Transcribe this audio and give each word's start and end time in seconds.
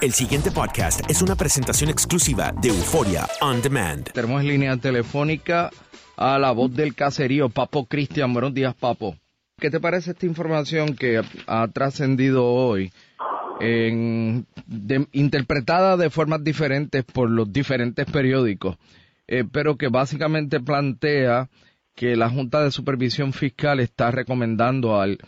El 0.00 0.12
siguiente 0.12 0.50
podcast 0.50 1.02
es 1.10 1.20
una 1.20 1.36
presentación 1.36 1.90
exclusiva 1.90 2.54
de 2.62 2.70
Euforia 2.70 3.28
On 3.42 3.60
Demand. 3.60 4.10
Tenemos 4.12 4.40
en 4.40 4.48
línea 4.48 4.78
telefónica 4.78 5.68
a 6.16 6.38
la 6.38 6.52
voz 6.52 6.74
del 6.74 6.94
caserío, 6.94 7.50
Papo 7.50 7.84
Cristian. 7.84 8.32
Buenos 8.32 8.54
días, 8.54 8.74
Papo. 8.74 9.14
¿Qué 9.58 9.70
te 9.70 9.78
parece 9.78 10.12
esta 10.12 10.24
información 10.24 10.96
que 10.96 11.20
ha 11.46 11.68
trascendido 11.68 12.46
hoy, 12.46 12.90
interpretada 15.12 15.98
de 15.98 16.08
formas 16.08 16.42
diferentes 16.42 17.04
por 17.04 17.28
los 17.28 17.52
diferentes 17.52 18.06
periódicos, 18.06 18.78
eh, 19.28 19.44
pero 19.52 19.76
que 19.76 19.88
básicamente 19.88 20.60
plantea 20.60 21.50
que 21.94 22.16
la 22.16 22.30
Junta 22.30 22.64
de 22.64 22.70
Supervisión 22.70 23.34
Fiscal 23.34 23.80
está 23.80 24.10
recomendando 24.10 24.98
al 24.98 25.18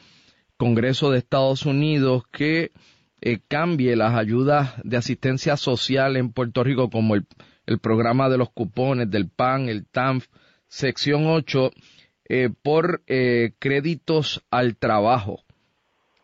Congreso 0.57 1.11
de 1.11 1.19
Estados 1.19 1.67
Unidos 1.67 2.23
que 2.33 2.71
eh, 3.23 3.39
cambie 3.49 3.97
las 3.97 4.15
ayudas 4.15 4.75
de 4.85 4.97
asistencia 4.97 5.57
social 5.57 6.17
en 6.17 6.33
Puerto 6.33 6.63
Rico 6.65 6.91
como 6.91 7.15
el, 7.15 7.27
el 7.67 7.79
programa 7.79 8.29
de 8.29 8.39
los 8.39 8.51
cupones 8.51 9.11
del 9.11 9.29
PAN, 9.29 9.69
el 9.69 9.87
TANF, 9.87 10.27
sección 10.67 11.27
8, 11.27 11.71
eh, 12.29 12.51
por 12.63 13.03
eh, 13.07 13.53
créditos 13.59 14.43
al 14.51 14.77
trabajo 14.77 15.41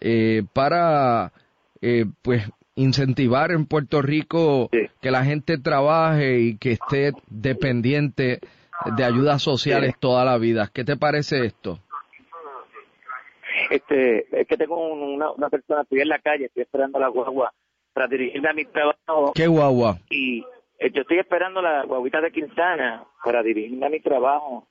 eh, 0.01 0.43
para 0.53 1.33
eh, 1.81 2.07
pues 2.23 2.45
incentivar 2.75 3.51
en 3.53 3.67
Puerto 3.67 4.03
Rico 4.03 4.71
que 5.01 5.11
la 5.11 5.25
gente 5.25 5.59
trabaje 5.59 6.41
y 6.41 6.57
que 6.57 6.73
esté 6.73 7.13
dependiente 7.29 8.41
de 8.97 9.05
ayudas 9.05 9.43
sociales 9.43 9.95
toda 9.99 10.25
la 10.25 10.39
vida. 10.39 10.71
¿Qué 10.73 10.85
te 10.85 10.97
parece 10.97 11.45
esto? 11.45 11.81
Este, 13.71 14.27
es 14.41 14.47
que 14.47 14.57
tengo 14.57 14.77
un- 14.93 15.03
una, 15.15 15.31
una 15.33 15.49
persona, 15.51 15.83
estoy 15.83 16.01
en 16.01 16.09
la 16.09 16.19
calle, 16.19 16.47
estoy 16.47 16.63
esperando 16.63 16.99
la 16.99 17.09
guagua 17.09 17.53
para 17.93 18.07
dirigirme 18.09 18.49
a 18.49 18.53
mi 18.55 18.65
trabajo 18.65 19.33
¿Qué 19.35 19.47
guagua? 19.47 19.99
y 20.11 20.45
eh, 20.79 20.91
yo 20.93 21.03
estoy 21.03 21.19
esperando 21.19 21.61
la 21.61 21.85
guaguita 21.85 22.21
de 22.21 22.31
Quintana 22.31 23.05
para 23.25 23.43
dirigirme 23.43 23.87
a 23.87 23.91
mi 23.91 24.01
trabajo 24.01 24.67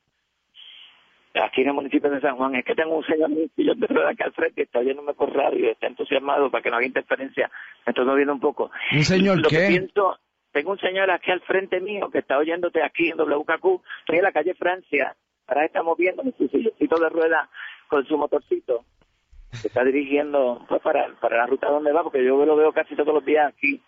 aquí 1.36 1.62
en 1.62 1.68
el 1.68 1.74
municipio 1.74 2.10
de 2.10 2.22
San 2.22 2.36
Juan. 2.36 2.56
Es 2.56 2.66
que 2.66 2.74
tengo 2.76 2.98
un 2.98 3.06
señor 3.06 3.30
yo 3.56 3.74
de 3.76 4.10
acá 4.10 4.26
al 4.26 4.34
frente, 4.34 4.64
está 4.64 4.80
oyéndome 4.80 5.14
por 5.14 5.32
radio 5.36 5.66
y 5.66 5.70
está 5.70 5.88
entusiasmado 5.88 6.50
para 6.50 6.64
que 6.64 6.70
no 6.70 6.78
haga 6.78 6.86
interferencia. 6.86 7.52
Me 7.86 7.92
estoy 7.92 8.06
moviendo 8.06 8.34
un 8.34 8.40
poco. 8.40 8.72
¿Un 8.92 9.04
señor 9.04 9.38
Lo 9.42 9.50
que 9.50 9.58
qué? 9.58 9.68
pienso, 9.68 10.18
tengo 10.52 10.72
un 10.72 10.80
señor 10.80 11.12
aquí 11.12 11.30
al 11.32 11.42
frente 11.42 11.80
mío 11.80 12.10
que 12.10 12.20
está 12.20 12.38
oyéndote 12.38 12.82
aquí 12.82 13.10
en 13.10 13.18
WKQ. 13.18 13.82
Estoy 14.00 14.18
en 14.18 14.24
la 14.24 14.32
calle 14.32 14.56
Francia. 14.56 15.16
Ahora 15.46 15.66
moviendo 15.84 16.24
su 16.38 16.48
silloncito 16.48 17.00
de 17.00 17.10
rueda 17.10 17.50
con 17.88 18.06
su 18.06 18.18
motorcito. 18.18 18.84
Se 19.52 19.68
está 19.70 19.84
dirigiendo 19.84 20.66
pues, 20.68 20.82
para, 20.82 21.08
para 21.22 21.38
la 21.38 21.46
ruta 21.48 21.70
donde 21.70 21.92
va, 21.92 22.04
porque 22.04 22.24
yo 22.24 22.46
lo 22.46 22.56
veo 22.56 22.72
casi 22.74 22.96
todos 22.96 23.14
los 23.14 23.26
días 23.26 23.48
aquí 23.48 23.82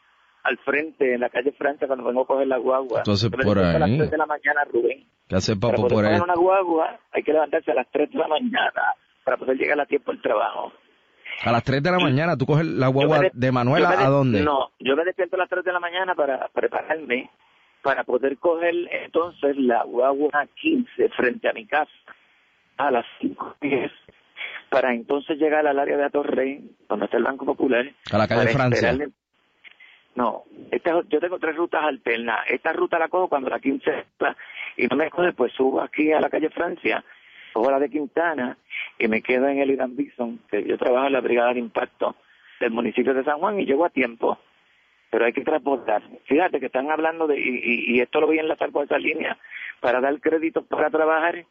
al 0.44 0.58
frente, 0.60 1.14
en 1.16 1.20
la 1.20 1.30
calle 1.30 1.52
Francia, 1.52 1.86
cuando 1.86 2.06
vengo 2.06 2.22
a 2.22 2.26
coger 2.28 2.48
la 2.48 2.58
guagua. 2.58 3.00
Entonces, 3.00 3.30
por 3.30 3.44
despierto 3.44 3.62
A 3.66 3.86
ahí. 3.86 3.92
las 3.92 3.98
3 4.00 4.12
de 4.12 4.18
la 4.18 4.26
mañana, 4.26 4.64
Rubén. 4.72 5.06
¿Qué 5.28 5.36
hace 5.36 5.56
Para 5.58 5.74
Papo 5.76 5.88
poder 5.90 5.96
por 5.96 6.06
ahí? 6.06 6.12
coger 6.20 6.24
una 6.24 6.36
guagua 6.42 7.00
hay 7.12 7.24
que 7.24 7.34
levantarse 7.34 7.72
a 7.72 7.76
las 7.76 7.88
3 7.92 8.10
de 8.12 8.18
la 8.20 8.28
mañana 8.30 8.82
para 9.26 9.38
poder 9.38 9.58
llegar 9.58 9.80
a 9.80 9.86
tiempo 9.86 10.12
al 10.12 10.22
trabajo. 10.22 10.72
A 11.44 11.52
las 11.52 11.64
3 11.64 11.84
de 11.84 11.92
la 11.92 12.00
mañana, 12.00 12.38
¿tú 12.38 12.46
coges 12.46 12.66
la 12.66 12.88
guagua 12.88 13.20
de- 13.20 13.32
de 13.34 13.52
Manuela 13.52 13.90
de- 13.92 14.04
a 14.04 14.10
dónde? 14.10 14.42
No, 14.42 14.72
yo 14.80 14.96
me 14.96 15.04
despierto 15.04 15.36
a 15.36 15.40
las 15.40 15.50
3 15.50 15.64
de 15.66 15.74
la 15.74 15.80
mañana 15.80 16.16
para 16.16 16.48
prepararme 16.50 17.30
para 17.84 18.04
poder 18.06 18.38
coger 18.40 18.74
entonces 19.04 19.56
la 19.58 19.84
guagua 19.84 20.48
15 20.60 21.10
frente 21.10 21.48
a 21.50 21.54
mi 21.54 21.66
casa 21.68 21.92
a 22.80 22.92
las 22.92 23.06
5.10 23.22 23.92
para 24.70 24.94
entonces 24.94 25.38
llegar 25.38 25.68
al 25.68 25.78
área 25.80 25.98
de 25.98 26.06
Atorrey, 26.06 26.72
donde 26.88 27.06
está 27.06 27.18
el 27.18 27.24
Banco 27.24 27.46
Popular. 27.46 27.86
A 28.12 28.18
la 28.18 28.28
calle 28.28 28.42
Francia. 28.54 28.92
esperarle- 28.92 29.12
No, 30.16 30.44
esta, 30.72 31.02
yo 31.08 31.20
tengo 31.20 31.40
tres 31.40 31.56
rutas 31.56 31.84
alternas. 31.84 32.40
Esta 32.48 32.72
ruta 32.74 32.98
la 33.00 33.08
cojo 33.10 33.28
cuando 33.30 33.50
la 33.50 33.60
15 33.60 34.00
está 34.00 34.36
y 34.78 34.88
no 34.88 34.96
me 34.96 35.10
coge, 35.10 35.34
pues 35.34 35.54
subo 35.54 35.82
aquí 35.82 36.12
a 36.12 36.20
la 36.22 36.30
calle 36.30 36.50
Francia, 36.50 37.04
cojo 37.54 37.70
la 37.72 37.80
de 37.80 37.90
Quintana 37.90 38.58
y 38.98 39.08
me 39.08 39.22
quedo 39.22 39.48
en 39.48 39.60
el 39.60 39.72
Irán 39.72 39.96
Bison, 39.96 40.40
que 40.50 40.64
yo 40.64 40.78
trabajo 40.78 41.08
en 41.08 41.14
la 41.14 41.22
Brigada 41.22 41.54
de 41.54 41.60
Impacto 41.60 42.16
del 42.60 42.72
municipio 42.72 43.14
de 43.14 43.24
San 43.24 43.40
Juan 43.40 43.60
y 43.60 43.66
llego 43.66 43.86
a 43.86 43.90
tiempo. 43.90 44.38
Pero 45.12 45.26
hay 45.26 45.34
que 45.34 45.44
transportar. 45.44 46.04
Fíjate 46.26 46.60
que 46.60 46.68
están 46.68 46.92
hablando 46.92 47.26
de, 47.26 47.40
y, 47.40 47.50
y- 47.64 47.96
y 47.98 48.00
esto 48.02 48.22
lo 48.22 48.28
voy 48.28 48.38
a 48.38 48.42
enlazar 48.42 48.72
con 48.72 48.84
esa 48.86 48.98
línea, 49.00 49.38
para 49.80 50.00
dar 50.02 50.20
créditos 50.22 50.66
para 50.68 50.90
trabajar. 50.90 51.46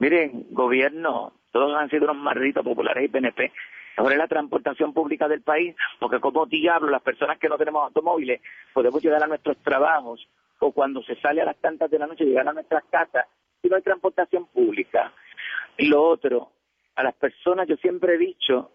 Miren, 0.00 0.46
gobierno, 0.50 1.32
todos 1.52 1.76
han 1.76 1.88
sido 1.90 2.04
unos 2.04 2.16
malditos 2.16 2.64
populares 2.64 3.04
y 3.04 3.08
PNP. 3.08 3.52
Ahora 3.96 4.14
es 4.14 4.18
la 4.18 4.28
transportación 4.28 4.94
pública 4.94 5.28
del 5.28 5.42
país, 5.42 5.76
porque 5.98 6.20
como 6.20 6.46
diablo, 6.46 6.90
las 6.90 7.02
personas 7.02 7.38
que 7.38 7.48
no 7.48 7.58
tenemos 7.58 7.84
automóviles 7.84 8.40
podemos 8.72 9.02
llegar 9.02 9.22
a 9.22 9.26
nuestros 9.26 9.58
trabajos 9.58 10.26
o 10.58 10.72
cuando 10.72 11.02
se 11.02 11.16
sale 11.16 11.42
a 11.42 11.44
las 11.44 11.56
tantas 11.58 11.90
de 11.90 11.98
la 11.98 12.06
noche 12.06 12.24
llegar 12.24 12.48
a 12.48 12.52
nuestras 12.52 12.82
casas 12.90 13.26
si 13.60 13.68
no 13.68 13.76
hay 13.76 13.82
transportación 13.82 14.46
pública. 14.46 15.12
Y 15.76 15.88
lo 15.88 16.02
otro, 16.02 16.50
a 16.96 17.02
las 17.02 17.14
personas 17.14 17.68
yo 17.68 17.76
siempre 17.76 18.14
he 18.14 18.18
dicho 18.18 18.70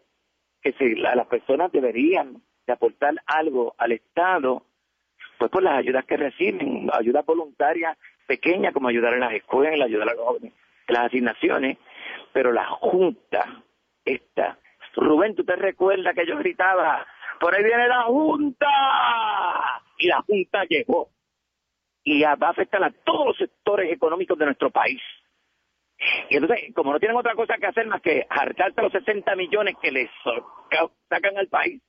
que 0.62 0.74
si 0.74 0.96
la- 0.96 1.16
las 1.16 1.28
personas 1.28 1.72
deberían 1.72 2.42
de 2.68 2.74
aportar 2.74 3.16
algo 3.26 3.74
al 3.80 3.94
Estado, 3.94 4.64
pues 5.40 5.50
por 5.50 5.64
las 5.64 5.78
ayudas 5.80 6.06
que 6.06 6.18
reciben, 6.18 6.88
ayudas 6.94 7.26
voluntarias 7.26 7.98
pequeñas 8.28 8.74
como 8.74 8.90
ayudar 8.90 9.14
en 9.16 9.20
las 9.22 9.34
escuelas, 9.34 9.88
ayudar 9.88 10.10
a 10.10 10.14
los 10.14 10.24
jóvenes, 10.24 10.54
en 10.54 10.65
las 10.94 11.06
asignaciones, 11.06 11.78
pero 12.34 12.52
la 12.52 12.66
Junta, 12.66 13.64
esta, 14.04 14.60
Rubén, 14.96 15.36
¿tú 15.36 15.44
te 15.44 15.56
recuerdas 15.56 16.16
que 16.16 16.26
yo 16.26 16.38
gritaba, 16.38 17.06
por 17.40 17.56
ahí 17.56 17.64
viene 17.64 17.88
la 17.88 18.04
Junta? 18.04 18.68
Y 19.98 20.08
la 20.08 20.22
Junta 20.22 20.64
llegó. 20.66 21.10
Y 22.04 22.22
va 22.22 22.38
a 22.40 22.50
afectar 22.50 22.84
a 22.84 22.92
todos 22.92 23.28
los 23.28 23.38
sectores 23.38 23.92
económicos 23.92 24.38
de 24.38 24.46
nuestro 24.46 24.70
país. 24.70 25.02
Y 26.30 26.38
entonces, 26.38 26.74
como 26.76 26.92
no 26.92 27.00
tienen 27.00 27.18
otra 27.18 27.36
cosa 27.36 27.58
que 27.58 27.68
hacer 27.68 27.88
más 27.88 28.02
que 28.02 28.26
hartarse 28.30 28.82
los 28.82 28.92
60 28.92 29.36
millones 29.36 29.76
que 29.82 29.92
les 29.92 30.10
sacan 31.10 31.38
al 31.38 31.48
país, 31.48 31.82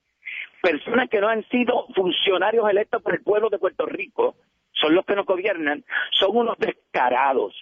personas 0.61 1.09
que 1.09 1.21
no 1.21 1.27
han 1.27 1.43
sido 1.49 1.87
funcionarios 1.93 2.69
electos 2.69 3.01
por 3.01 3.13
el 3.13 3.23
pueblo 3.23 3.49
de 3.49 3.59
Puerto 3.59 3.85
Rico, 3.85 4.35
son 4.71 4.95
los 4.95 5.05
que 5.05 5.15
nos 5.15 5.25
gobiernan, 5.25 5.83
son 6.11 6.35
unos 6.35 6.57
descarados. 6.57 7.53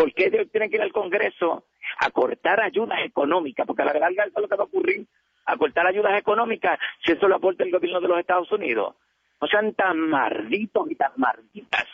¿Por 0.00 0.14
qué 0.14 0.28
ellos 0.28 0.50
tienen 0.50 0.70
que 0.70 0.76
ir 0.76 0.82
al 0.82 0.92
Congreso 0.92 1.66
a 1.98 2.10
cortar 2.10 2.58
ayudas 2.62 3.00
económicas? 3.04 3.66
Porque 3.66 3.82
a 3.82 3.84
la 3.84 3.92
larga 3.92 4.24
eso 4.24 4.32
es 4.36 4.40
lo 4.40 4.48
que 4.48 4.56
va 4.56 4.64
a 4.64 4.66
ocurrir, 4.66 5.06
a 5.44 5.58
cortar 5.58 5.86
ayudas 5.86 6.18
económicas, 6.18 6.78
si 7.04 7.12
eso 7.12 7.28
lo 7.28 7.36
aporta 7.36 7.64
el 7.64 7.70
gobierno 7.70 8.00
de 8.00 8.08
los 8.08 8.18
Estados 8.18 8.50
Unidos. 8.50 8.94
No 9.38 9.46
sean 9.46 9.74
tan 9.74 9.98
malditos 9.98 10.90
y 10.90 10.94
tan 10.94 11.12
malditas 11.16 11.84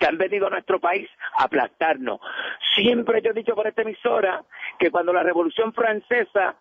que 0.00 0.04
han 0.04 0.18
venido 0.18 0.48
a 0.48 0.50
nuestro 0.50 0.80
país 0.80 1.08
a 1.38 1.44
aplastarnos. 1.44 2.18
Siempre 2.74 3.22
yo 3.22 3.30
he 3.30 3.34
dicho 3.34 3.54
por 3.54 3.68
esta 3.68 3.82
emisora 3.82 4.42
que 4.76 4.90
cuando 4.90 5.12
la 5.12 5.22
Revolución 5.22 5.72
Francesa, 5.72 6.56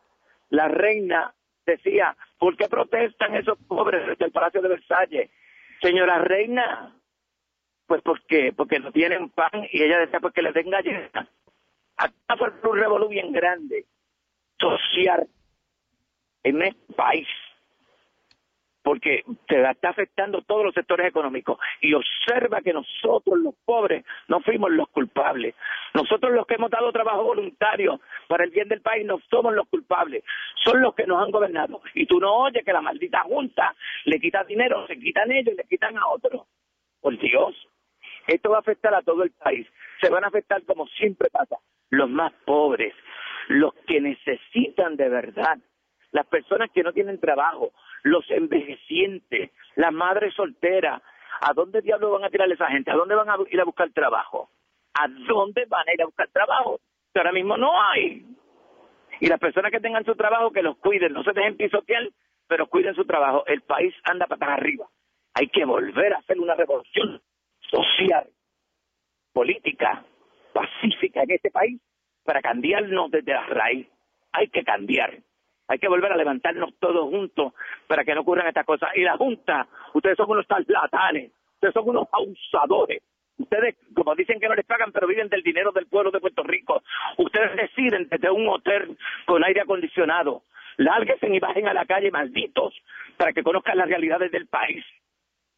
la 0.51 0.67
reina 0.67 1.33
decía, 1.65 2.15
¿por 2.37 2.55
qué 2.55 2.67
protestan 2.69 3.33
esos 3.33 3.57
pobres 3.67 4.15
del 4.19 4.31
Palacio 4.31 4.61
de 4.61 4.69
Versalles? 4.69 5.31
Señora 5.81 6.19
reina, 6.19 6.93
pues 7.85 8.01
porque 8.01 8.53
porque 8.55 8.79
no 8.79 8.91
tienen 8.91 9.29
pan 9.29 9.67
y 9.71 9.83
ella 9.83 9.99
decía 9.99 10.19
pues 10.19 10.33
que 10.33 10.41
les 10.41 10.53
den 10.53 10.69
galletas. 10.69 11.27
Acá 11.97 12.37
fue 12.37 12.71
un 12.71 12.77
revolú 12.77 13.07
bien 13.07 13.31
grande, 13.31 13.85
social, 14.57 15.27
en 16.43 16.61
este 16.61 16.93
país 16.93 17.27
porque 18.83 19.23
se 19.47 19.61
está 19.61 19.89
afectando 19.89 20.41
todos 20.41 20.65
los 20.65 20.73
sectores 20.73 21.07
económicos. 21.07 21.57
Y 21.81 21.93
observa 21.93 22.61
que 22.61 22.73
nosotros, 22.73 23.39
los 23.39 23.55
pobres, 23.65 24.05
no 24.27 24.41
fuimos 24.41 24.71
los 24.71 24.89
culpables. 24.89 25.55
Nosotros 25.93 26.33
los 26.33 26.45
que 26.45 26.55
hemos 26.55 26.69
dado 26.69 26.91
trabajo 26.91 27.23
voluntario 27.23 28.01
para 28.27 28.43
el 28.43 28.51
bien 28.51 28.67
del 28.67 28.81
país 28.81 29.05
no 29.05 29.19
somos 29.31 29.53
los 29.53 29.67
culpables. 29.69 30.23
Son 30.63 30.81
los 30.81 30.93
que 30.93 31.07
nos 31.07 31.23
han 31.23 31.31
gobernado. 31.31 31.81
Y 31.93 32.05
tú 32.05 32.19
no 32.19 32.33
oyes 32.35 32.63
que 32.63 32.73
la 32.73 32.81
maldita 32.81 33.21
junta 33.21 33.73
le 34.03 34.19
quita 34.19 34.43
dinero, 34.43 34.85
se 34.85 34.99
quitan 34.99 35.31
ellos 35.31 35.53
y 35.53 35.57
le 35.57 35.63
quitan 35.63 35.97
a 35.97 36.07
otros. 36.07 36.43
Por 36.99 37.17
Dios. 37.17 37.55
Esto 38.27 38.49
va 38.49 38.57
a 38.57 38.61
afectar 38.61 38.93
a 38.93 39.01
todo 39.01 39.23
el 39.23 39.31
país. 39.31 39.67
Se 40.01 40.09
van 40.09 40.23
a 40.23 40.27
afectar 40.27 40.63
como 40.63 40.87
siempre 40.87 41.29
pasa. 41.29 41.57
Los 41.89 42.09
más 42.09 42.33
pobres, 42.45 42.93
los 43.47 43.73
que 43.87 44.01
necesitan 44.01 44.95
de 44.95 45.09
verdad 45.09 45.57
las 46.13 46.27
personas 46.27 46.69
que 46.71 46.83
no 46.83 46.93
tienen 46.93 47.19
trabajo, 47.19 47.73
los 48.03 48.23
envejecientes, 48.29 49.51
las 49.75 49.91
madres 49.91 50.33
solteras. 50.35 51.01
¿A 51.41 51.53
dónde 51.53 51.81
diablos 51.81 52.11
van 52.11 52.23
a 52.23 52.29
tirar 52.29 52.49
esa 52.51 52.67
gente? 52.67 52.91
¿A 52.91 52.95
dónde 52.95 53.15
van 53.15 53.29
a 53.29 53.35
ir 53.49 53.59
a 53.59 53.65
buscar 53.65 53.89
trabajo? 53.91 54.49
¿A 54.93 55.07
dónde 55.07 55.65
van 55.65 55.89
a 55.89 55.93
ir 55.93 56.01
a 56.01 56.05
buscar 56.05 56.29
trabajo? 56.29 56.79
Que 57.11 57.19
ahora 57.19 57.31
mismo 57.31 57.57
no 57.57 57.71
hay. 57.81 58.25
Y 59.19 59.27
las 59.27 59.39
personas 59.39 59.71
que 59.71 59.79
tengan 59.79 60.05
su 60.05 60.15
trabajo, 60.15 60.51
que 60.51 60.61
los 60.61 60.77
cuiden, 60.77 61.13
no 61.13 61.23
se 61.23 61.33
dejen 61.33 61.57
pisotear, 61.57 62.07
pero 62.47 62.67
cuiden 62.67 62.93
su 62.93 63.05
trabajo. 63.05 63.43
El 63.47 63.61
país 63.61 63.93
anda 64.03 64.27
para 64.27 64.53
arriba. 64.53 64.87
Hay 65.33 65.47
que 65.47 65.65
volver 65.65 66.13
a 66.13 66.19
hacer 66.19 66.39
una 66.39 66.53
revolución 66.53 67.21
política, 69.33 70.03
pacífica 70.53 71.23
en 71.23 71.31
este 71.31 71.51
país 71.51 71.81
para 72.23 72.41
cambiarnos 72.41 73.11
desde 73.11 73.33
la 73.33 73.45
raíz. 73.47 73.87
Hay 74.31 74.47
que 74.47 74.63
cambiar. 74.63 75.17
Hay 75.67 75.79
que 75.79 75.87
volver 75.87 76.11
a 76.11 76.17
levantarnos 76.17 76.73
todos 76.79 77.09
juntos 77.09 77.53
para 77.87 78.03
que 78.03 78.13
no 78.13 78.21
ocurran 78.21 78.47
estas 78.47 78.65
cosas. 78.65 78.89
Y 78.95 79.01
la 79.01 79.17
Junta, 79.17 79.67
ustedes 79.93 80.17
son 80.17 80.29
unos 80.29 80.47
charlatanes, 80.47 81.31
ustedes 81.55 81.73
son 81.73 81.89
unos 81.89 82.07
abusadores. 82.11 83.01
Ustedes, 83.37 83.75
como 83.95 84.13
dicen 84.15 84.39
que 84.39 84.47
no 84.47 84.55
les 84.55 84.65
pagan, 84.65 84.91
pero 84.91 85.07
viven 85.07 85.29
del 85.29 85.41
dinero 85.41 85.71
del 85.71 85.87
pueblo 85.87 86.11
de 86.11 86.19
Puerto 86.19 86.43
Rico. 86.43 86.83
Ustedes 87.17 87.55
deciden 87.55 88.07
desde 88.09 88.29
un 88.29 88.47
hotel 88.47 88.97
con 89.25 89.43
aire 89.43 89.61
acondicionado. 89.61 90.43
Lárguense 90.77 91.27
y 91.27 91.39
bajen 91.39 91.67
a 91.67 91.73
la 91.73 91.85
calle, 91.85 92.11
malditos, 92.11 92.73
para 93.17 93.33
que 93.33 93.43
conozcan 93.43 93.77
las 93.77 93.87
realidades 93.87 94.31
del 94.31 94.47
país. 94.47 94.83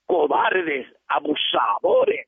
Cobardes, 0.06 0.88
abusadores. 1.08 2.28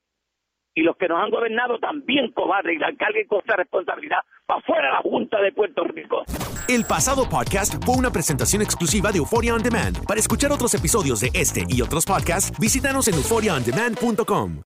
Y 0.77 0.81
los 0.83 0.95
que 0.95 1.07
nos 1.07 1.19
han 1.19 1.31
gobernado 1.31 1.79
también 1.79 2.31
cobardes 2.33 2.75
y 2.75 2.77
la 2.77 2.93
carguen 2.95 3.25
con 3.27 3.41
responsabilidad 3.43 4.19
para 4.45 4.61
fuera 4.61 4.91
la 4.91 4.99
Junta 4.99 5.41
de 5.41 5.51
Puerto 5.51 5.83
Rico. 5.85 6.21
El 6.69 6.85
pasado 6.85 7.27
podcast 7.27 7.83
fue 7.83 7.95
una 7.95 8.11
presentación 8.11 8.61
exclusiva 8.61 9.11
de 9.11 9.17
Euphoria 9.17 9.55
On 9.55 9.63
Demand. 9.63 10.05
Para 10.05 10.19
escuchar 10.19 10.51
otros 10.51 10.75
episodios 10.75 11.19
de 11.19 11.31
este 11.33 11.63
y 11.67 11.81
otros 11.81 12.05
podcasts, 12.05 12.55
visítanos 12.59 13.07
en 13.07 13.15
euphoriaondemand.com. 13.15 14.61